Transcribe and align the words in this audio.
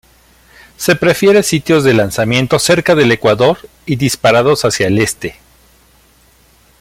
Se 0.77 0.95
prefiere 0.95 1.43
sitios 1.43 1.83
de 1.83 1.93
lanzamiento 1.93 2.57
cerca 2.57 2.95
del 2.95 3.11
Ecuador 3.11 3.59
y 3.85 3.97
disparados 3.97 4.65
hacia 4.65 4.87
el 4.87 4.97
Este. 4.97 5.35